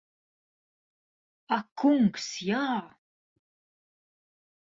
[1.57, 2.63] Ak kungs, jā!